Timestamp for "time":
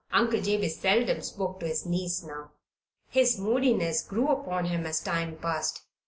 4.99-5.37